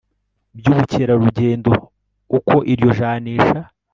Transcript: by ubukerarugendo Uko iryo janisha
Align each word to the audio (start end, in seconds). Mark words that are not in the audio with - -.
by 0.57 0.65
ubukerarugendo 0.71 1.71
Uko 2.37 2.55
iryo 2.73 2.89
janisha 2.99 3.59